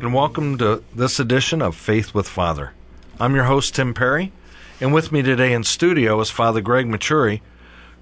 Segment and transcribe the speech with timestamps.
[0.00, 2.72] and welcome to this edition of Faith with Father.
[3.18, 4.30] I'm your host, Tim Perry,
[4.78, 7.40] and with me today in studio is Father Greg Maturi,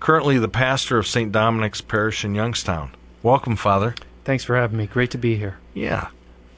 [0.01, 1.31] currently the pastor of St.
[1.31, 2.91] Dominic's Parish in Youngstown.
[3.23, 3.95] Welcome, Father.
[4.25, 4.87] Thanks for having me.
[4.87, 5.59] Great to be here.
[5.73, 6.09] Yeah,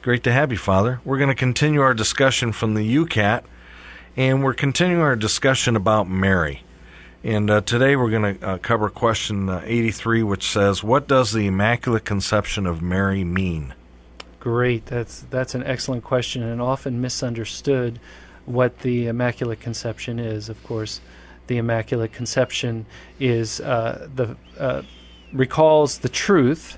[0.01, 1.01] great to have you, Father.
[1.05, 3.43] We're going to continue our discussion from the YOUCAT,
[4.15, 6.63] and we're continuing our discussion about Mary.
[7.23, 11.31] And uh, today we're going to uh, cover question uh, 83, which says, What does
[11.31, 13.75] the Immaculate Conception of Mary mean?
[14.47, 14.85] Great.
[14.85, 17.99] That's that's an excellent question and often misunderstood
[18.45, 20.47] what the Immaculate Conception is.
[20.47, 21.01] Of course,
[21.47, 22.85] the Immaculate Conception
[23.19, 24.83] is uh, the uh,
[25.33, 26.77] recalls the truth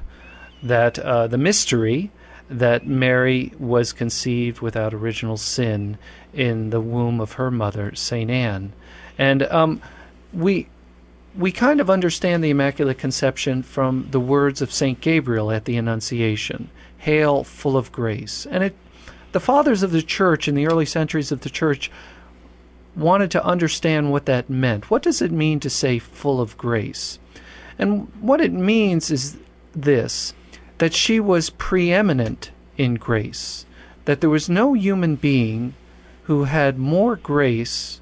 [0.63, 2.09] that uh, the mystery
[2.49, 5.99] that Mary was conceived without original sin
[6.33, 8.73] in the womb of her mother, Saint Anne,
[9.15, 9.79] and um,
[10.33, 10.67] we
[11.37, 15.77] we kind of understand the Immaculate Conception from the words of Saint Gabriel at the
[15.77, 16.69] Annunciation.
[16.97, 18.45] Hail, full of grace.
[18.49, 18.75] And it,
[19.31, 21.91] the fathers of the church in the early centuries of the church
[22.95, 24.89] wanted to understand what that meant.
[24.89, 27.19] What does it mean to say full of grace?
[27.77, 29.37] And what it means is
[29.73, 30.33] this
[30.79, 33.65] that she was preeminent in grace,
[34.05, 35.73] that there was no human being
[36.23, 37.99] who had more grace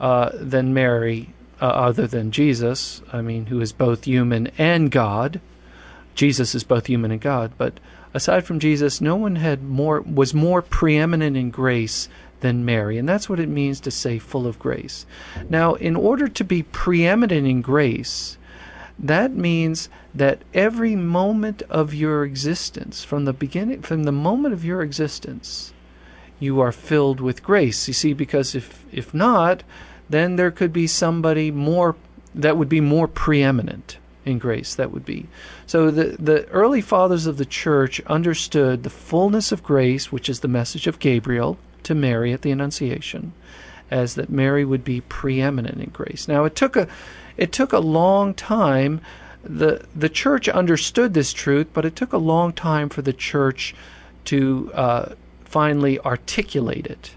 [0.00, 5.40] uh, than Mary, uh, other than Jesus, I mean, who is both human and God.
[6.14, 7.78] Jesus is both human and God, but
[8.14, 12.08] aside from Jesus, no one had more was more preeminent in grace
[12.40, 15.06] than Mary, and that's what it means to say full of grace.
[15.48, 18.38] Now, in order to be preeminent in grace,
[18.98, 24.64] that means that every moment of your existence, from the beginning, from the moment of
[24.64, 25.72] your existence,
[26.38, 27.88] you are filled with grace.
[27.88, 29.62] You see, because if if not,
[30.08, 31.96] then there could be somebody more
[32.34, 35.26] that would be more preeminent in grace that would be.
[35.66, 40.40] So the the early fathers of the church understood the fullness of grace, which is
[40.40, 43.32] the message of Gabriel to Mary at the Annunciation,
[43.90, 46.28] as that Mary would be preeminent in grace.
[46.28, 46.88] Now it took a
[47.36, 49.00] it took a long time
[49.42, 53.74] the the church understood this truth, but it took a long time for the church
[54.26, 55.14] to uh,
[55.44, 57.12] finally articulate it,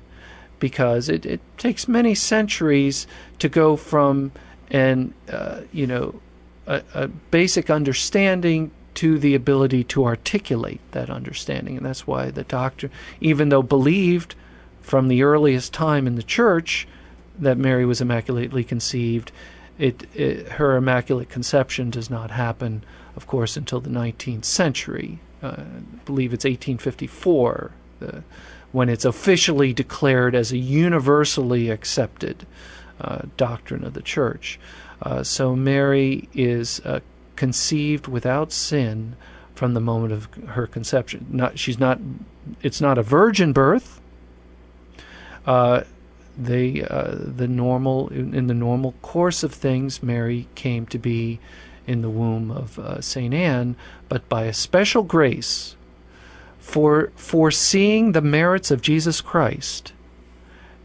[0.60, 3.08] because it, it takes many centuries
[3.40, 4.32] to go from
[4.72, 6.20] an uh, you know
[6.68, 11.78] a, a basic understanding to the ability to articulate that understanding.
[11.78, 12.90] And that's why the doctor,
[13.22, 14.36] even though believed
[14.82, 16.88] from the earliest time in the church
[17.38, 19.32] that Mary was immaculately conceived,
[19.78, 22.84] it, it, her immaculate conception does not happen,
[23.16, 25.20] of course, until the 19th century.
[25.42, 25.64] Uh, I
[26.06, 27.72] believe it's 1854
[28.02, 28.20] uh,
[28.72, 32.46] when it's officially declared as a universally accepted
[33.02, 34.60] uh, doctrine of the church.
[35.02, 37.00] Uh, so Mary is uh,
[37.36, 39.16] conceived without sin
[39.56, 41.26] from the moment of her conception.
[41.30, 42.00] Not she's not.
[42.62, 44.00] It's not a virgin birth.
[45.46, 45.84] Uh,
[46.38, 51.40] they uh, the normal in, in, the normal course of things, Mary came to be
[51.88, 53.76] in the womb of uh, Saint Anne,
[54.08, 55.76] but by a special grace,
[56.60, 59.94] for foreseeing the merits of Jesus Christ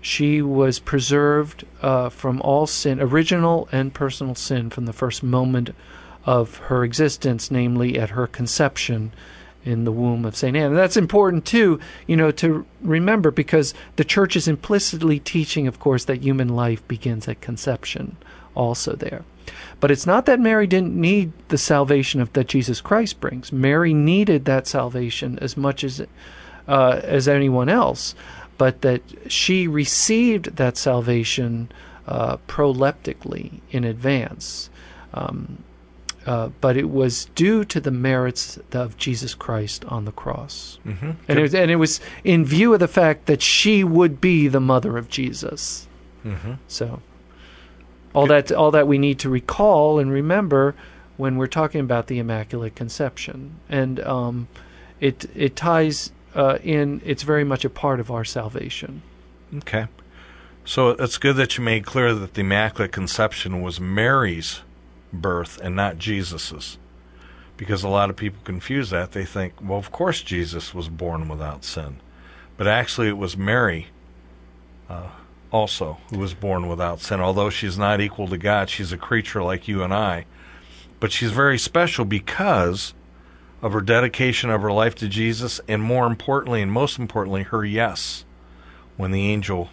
[0.04, 5.70] she was preserved uh, from all sin, original and personal sin, from the first moment
[6.26, 9.12] of her existence, namely at her conception
[9.64, 10.54] in the womb of St.
[10.54, 10.74] Anne.
[10.74, 16.04] That's important too, you know, to remember because the church is implicitly teaching, of course,
[16.04, 18.18] that human life begins at conception
[18.54, 19.24] also there.
[19.80, 23.52] But it's not that Mary didn't need the salvation of that Jesus Christ brings.
[23.52, 26.02] Mary needed that salvation as much as
[26.66, 28.14] uh, as anyone else
[28.58, 31.70] but that she received that salvation
[32.06, 34.70] uh, proleptically in advance.
[35.12, 35.58] Um,
[36.26, 41.10] uh, but it was due to the merits of Jesus Christ on the cross, mm-hmm.
[41.28, 44.48] and, it was, and it was in view of the fact that she would be
[44.48, 45.86] the mother of Jesus.
[46.24, 46.54] Mm-hmm.
[46.66, 47.02] So,
[48.14, 50.74] all that all that we need to recall and remember
[51.16, 54.48] when we're talking about the Immaculate Conception, and um,
[55.00, 59.02] it it ties uh, in it's very much a part of our salvation.
[59.56, 59.86] Okay.
[60.64, 64.62] So it's good that you made clear that the Immaculate Conception was Mary's
[65.12, 66.78] birth and not Jesus's.
[67.56, 69.12] because a lot of people confuse that.
[69.12, 72.00] They think, well, of course Jesus was born without sin.
[72.56, 73.88] But actually, it was Mary
[74.88, 75.08] uh,
[75.54, 77.20] also who was born without sin.
[77.20, 80.26] Although she's not equal to God, she's a creature like you and I.
[80.98, 82.92] But she's very special because
[83.62, 87.64] of her dedication of her life to Jesus, and more importantly, and most importantly, her
[87.64, 88.24] yes
[88.96, 89.70] when the angel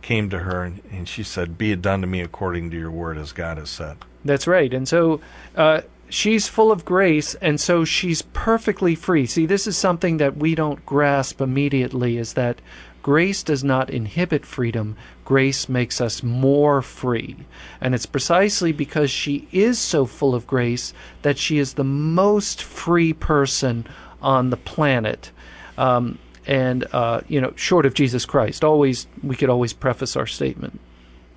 [0.00, 2.90] came to her and, and she said, Be it done to me according to your
[2.90, 3.98] word, as God has said.
[4.24, 4.72] That's right.
[4.72, 5.20] And so
[5.54, 9.26] uh, she's full of grace, and so she's perfectly free.
[9.26, 12.60] See, this is something that we don't grasp immediately is that
[13.04, 14.96] grace does not inhibit freedom,
[15.26, 17.36] grace makes us more free.
[17.78, 22.62] And it's precisely because she is so full of grace that she is the most
[22.62, 23.86] free person
[24.22, 25.30] on the planet.
[25.76, 30.26] Um, and uh, you know, short of Jesus Christ, always we could always preface our
[30.26, 30.80] statement.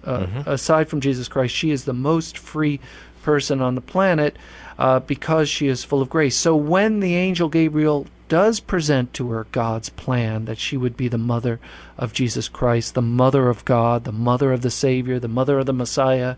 [0.06, 0.50] Uh, mm-hmm.
[0.50, 2.80] Aside from Jesus Christ, she is the most free
[3.24, 4.38] person on the planet
[4.80, 6.38] uh, because she is full of grace.
[6.38, 11.08] So when the angel Gabriel does present to her God's plan that she would be
[11.08, 11.60] the mother
[11.98, 15.66] of Jesus Christ, the mother of God, the mother of the Savior, the mother of
[15.66, 16.36] the Messiah,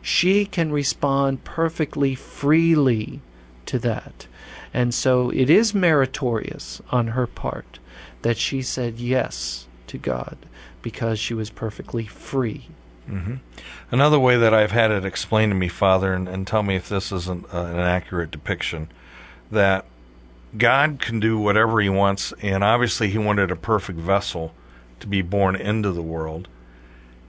[0.00, 3.20] she can respond perfectly freely
[3.66, 4.26] to that.
[4.74, 7.78] And so it is meritorious on her part
[8.22, 10.36] that she said yes to God
[10.80, 12.68] because she was perfectly free.
[13.08, 13.34] Mm-hmm.
[13.90, 16.88] Another way that I've had it explained to me, Father, and, and tell me if
[16.88, 18.88] this isn't uh, an accurate depiction,
[19.50, 19.84] that
[20.56, 24.54] God can do whatever He wants, and obviously He wanted a perfect vessel
[25.00, 26.48] to be born into the world.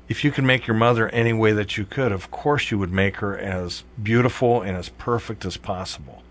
[0.09, 2.91] If you can make your mother any way that you could, of course you would
[2.91, 6.23] make her as beautiful and as perfect as possible.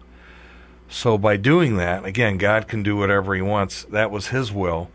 [0.89, 3.85] So by doing that, again, God can do whatever He wants.
[3.85, 4.91] That was His will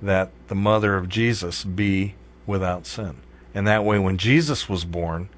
[0.00, 2.14] that the mother of Jesus be
[2.46, 3.16] without sin.
[3.54, 5.28] And that way, when Jesus was born,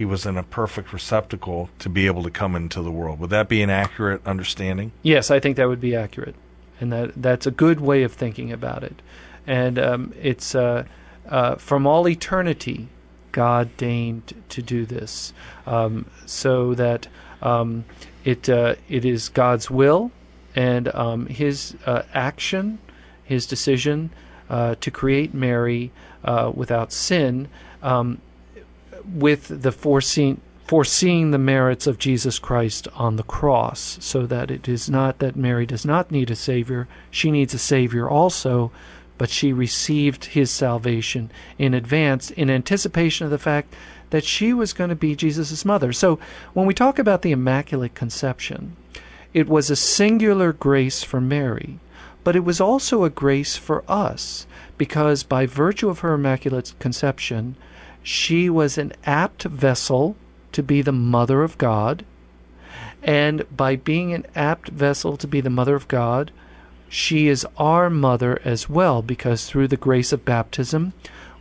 [0.00, 3.20] he was in a perfect receptacle to be able to come into the world.
[3.20, 4.92] Would that be an accurate understanding?
[5.02, 6.36] Yes, I think that would be accurate,
[6.80, 9.02] and that that's a good way of thinking about it.
[9.46, 10.84] And um, it's uh,
[11.28, 12.88] uh, from all eternity,
[13.32, 15.34] God deigned to do this,
[15.66, 17.06] um, so that
[17.42, 17.84] um,
[18.24, 20.12] it uh, it is God's will
[20.56, 22.78] and um, His uh, action,
[23.22, 24.08] His decision
[24.48, 25.92] uh, to create Mary
[26.24, 27.48] uh, without sin.
[27.82, 28.22] Um,
[29.04, 34.68] with the foreseeing foreseeing the merits of Jesus Christ on the cross, so that it
[34.68, 38.70] is not that Mary does not need a Savior, she needs a Savior also,
[39.18, 43.74] but she received his salvation in advance in anticipation of the fact
[44.10, 45.92] that she was going to be Jesus' mother.
[45.92, 46.20] So
[46.54, 48.76] when we talk about the Immaculate Conception,
[49.34, 51.80] it was a singular grace for Mary,
[52.22, 54.46] but it was also a grace for us,
[54.78, 57.56] because by virtue of her Immaculate Conception,
[58.02, 60.16] she was an apt vessel
[60.52, 62.04] to be the mother of God.
[63.02, 66.30] And by being an apt vessel to be the mother of God,
[66.88, 70.92] she is our mother as well, because through the grace of baptism,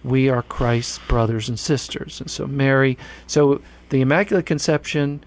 [0.03, 2.21] we are Christ's brothers and sisters.
[2.21, 2.97] And so, Mary,
[3.27, 5.23] so the Immaculate Conception,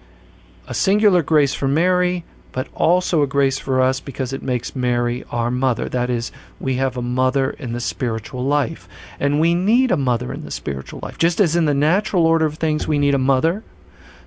[0.67, 5.25] a singular grace for Mary, but also a grace for us because it makes Mary
[5.31, 5.89] our mother.
[5.89, 8.87] That is, we have a mother in the spiritual life.
[9.19, 11.17] And we need a mother in the spiritual life.
[11.17, 13.63] Just as in the natural order of things we need a mother,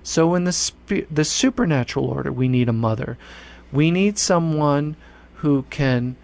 [0.02, 3.16] so in the, sp- the supernatural order we need a mother.
[3.72, 4.96] We need someone
[5.36, 6.16] who can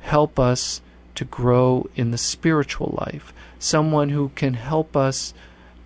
[0.00, 0.82] help us
[1.14, 5.32] to grow in the spiritual life, someone who can help us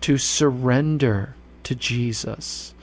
[0.01, 2.73] to surrender to Jesus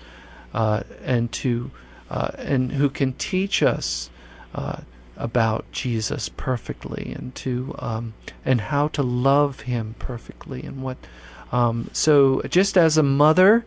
[0.55, 1.71] uh, and to
[2.13, 4.11] uh, and who can teach us
[4.55, 4.77] uh,
[5.17, 8.13] about Jesus perfectly and to um,
[8.45, 10.99] and how to love Him perfectly and what.
[11.53, 13.65] Um, so just as a mother,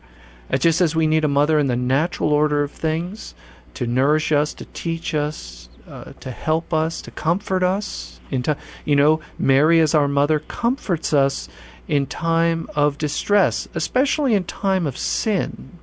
[0.51, 3.33] uh, just as we need a mother in the natural order of things
[3.73, 8.19] to nourish us, to teach us, uh, to help us, to comfort us.
[8.29, 11.49] In time, you know, Mary as our mother comforts us
[11.87, 15.79] in time of distress, especially in time of sin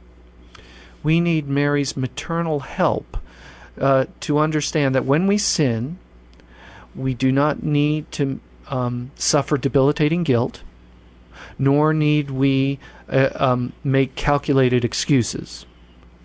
[1.02, 3.16] we need Mary's maternal help
[3.80, 5.98] uh, to understand that when we sin,
[6.94, 10.62] we do not need to um, suffer debilitating guilt,
[11.58, 12.78] nor need we
[13.08, 15.66] uh, um, make calculated excuses.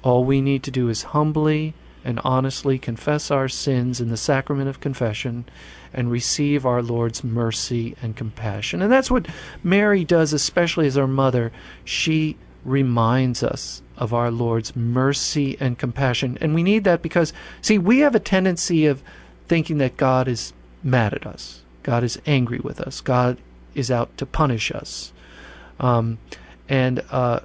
[0.04, 4.70] All we need to do is humbly and honestly confess our sins in the sacrament
[4.70, 5.46] of confession
[5.94, 8.82] and receive our Lord's mercy and compassion.
[8.82, 9.28] And that's what
[9.64, 11.52] Mary does, especially as our mother.
[11.84, 16.38] She reminds us of our Lord's mercy and compassion.
[16.40, 19.02] And we need that because, see, we have a tendency of
[19.48, 23.38] thinking that God is mad at us, God is angry with us, God
[23.74, 25.12] is out to punish us.
[25.80, 26.18] Um,
[26.70, 27.42] and uh,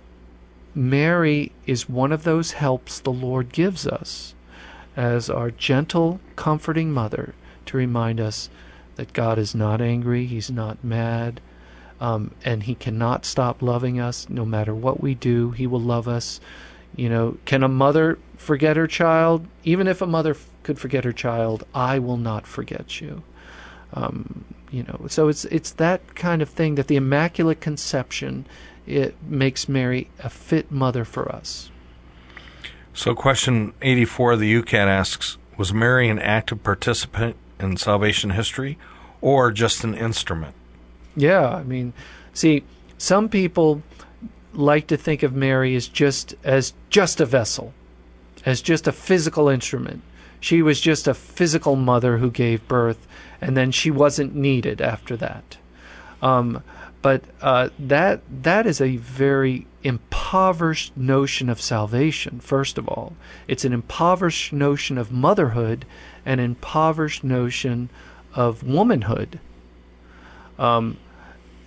[0.75, 4.35] Mary is one of those helps the Lord gives us
[4.97, 7.35] as our gentle, comforting mother
[7.67, 8.51] to remind us
[8.97, 11.41] that God is not angry, He's not mad,
[12.03, 15.53] um, and He cannot stop loving us no matter what we do.
[15.53, 16.41] He will love us.
[16.97, 19.47] You know, can a mother forget her child?
[19.63, 23.23] Even if a mother f- could forget her child, I will not forget you.
[23.95, 28.47] Um, you know, so it's it's that kind of thing that the Immaculate Conception
[28.85, 31.71] it makes Mary a fit mother for us.
[32.93, 38.77] So, question 84 of the YOUCAT asks Was Mary an active participant in salvation history
[39.21, 40.57] or just an instrument?
[41.17, 41.93] Yeah, I mean,
[42.33, 42.65] see,
[42.99, 43.83] some people
[44.55, 47.73] like to think of Mary as just as just a vessel,
[48.45, 50.03] as just a physical instrument.
[50.41, 53.07] She was just a physical mother who gave birth,
[53.41, 55.57] and then she wasn't needed after that.
[56.21, 56.63] Um,
[57.03, 62.41] but uh, that that is a very impoverished notion of salvation.
[62.41, 63.15] First of all,
[63.49, 65.85] it's an impoverished notion of motherhood,
[66.25, 67.91] an impoverished notion
[68.35, 69.41] of womanhood,
[70.59, 70.97] um,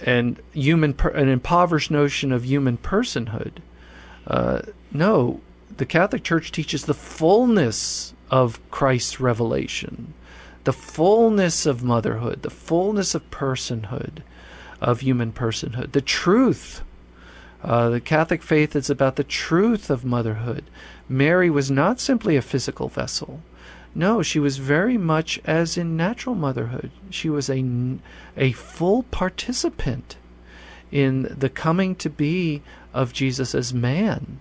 [0.02, 3.54] and human per- an impoverished notion of human personhood.
[4.28, 4.62] Uh,
[4.92, 5.42] no,
[5.78, 10.14] the Catholic Church teaches the fullness of Christ's revelation,
[10.64, 14.24] the fullness of motherhood, the fullness of personhood
[14.82, 15.92] of human personhood.
[15.92, 16.82] The truth.
[17.64, 20.66] Uh, the Catholic faith is about the truth of motherhood.
[21.10, 23.42] Mary was not simply a physical vessel.
[23.96, 26.92] No, she was very much as in natural motherhood.
[27.10, 27.66] She was a,
[28.38, 30.18] a full participant
[30.92, 32.62] in the coming to be
[32.94, 34.38] of Jesus as man,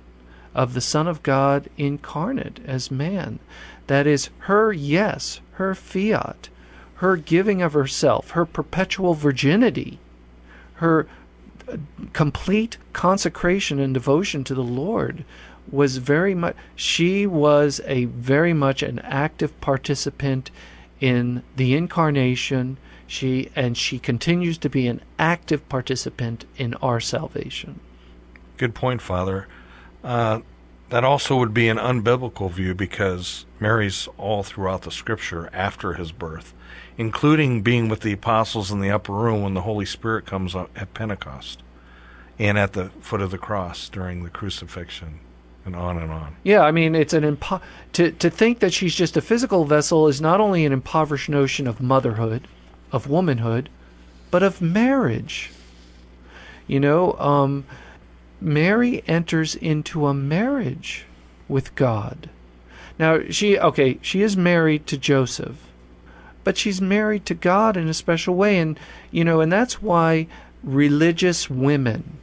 [0.55, 3.39] of the Son of God incarnate as man.
[3.87, 6.49] That is, her yes, her fiat,
[6.97, 9.99] her giving of herself, her perpetual virginity
[10.75, 11.07] her
[11.69, 11.77] uh,
[12.13, 15.25] complete consecration and devotion to the Lord
[15.71, 20.51] was very much she was a very much an active participant
[21.01, 22.77] in the incarnation.
[23.07, 27.81] She and she continues to be an active participant in our salvation.
[28.57, 29.47] Good point father.
[30.03, 30.41] Uh,
[30.91, 36.13] that also would be an unbiblical view because mary's all throughout the scripture after his
[36.13, 36.53] birth
[36.97, 40.95] including being with the apostles in the upper room when the Holy Spirit comes at
[40.95, 41.63] Pentecost
[42.39, 45.21] and at the foot of the cross during the crucifixion
[45.65, 46.37] and on and on.
[46.43, 47.63] Yeah, I mean, it's an impo-
[47.95, 51.67] to to think that she's just a physical vessel is not only an impoverished notion
[51.67, 52.47] of motherhood,
[52.93, 53.69] of womanhood,
[54.31, 55.51] but of marriage.
[56.67, 57.65] You know, um,
[58.41, 61.07] Mary enters into a marriage
[61.49, 62.31] with God.
[62.99, 65.57] Now, she okay, she is married to Joseph
[66.45, 68.59] but she's married to God in a special way.
[68.59, 68.79] And,
[69.11, 70.29] you know, and that's why
[70.63, 72.19] religious women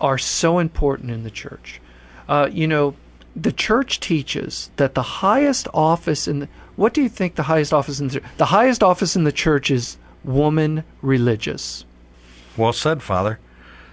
[0.00, 1.80] are so important in the church.
[2.30, 2.94] Uh, you know,
[3.36, 7.74] the church teaches that the highest office in the, what do you think the highest
[7.74, 11.84] office in the, the highest office in the church is woman religious.
[12.56, 13.38] Well said, Father.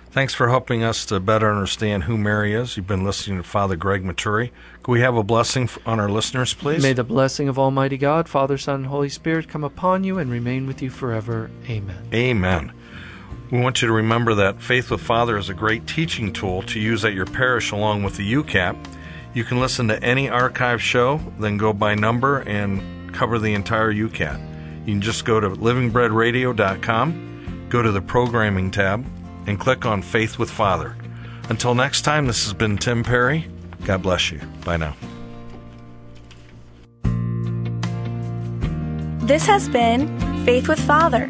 [0.10, 2.76] Thanks for helping us to better understand who Mary is.
[2.76, 4.52] You've been listening to Father Greg Maturi.
[4.82, 6.82] Could we have a blessing on our listeners, please?
[6.82, 10.32] May the blessing of Almighty God, Father, Son, and Holy Spirit come upon you and
[10.32, 11.52] remain with you forever.
[11.70, 12.08] Amen.
[12.14, 12.72] Amen.
[13.52, 16.80] We want you to remember that Faith with Father is a great teaching tool to
[16.80, 18.76] use at your parish along with the YOUCAT.
[19.34, 23.94] You can listen to any archive show, then go by number and cover the entire
[23.94, 24.86] YOUCAT.
[24.86, 29.06] You can just go to livingbreadradio.com, go to the programming tab,
[29.48, 30.96] and click on Faith with Father.
[31.50, 33.48] Until next time, this has been Tim Perry.
[33.86, 34.42] God bless you.
[34.66, 34.96] Bye now.
[39.28, 40.08] This has been
[40.46, 41.30] Faith with Father,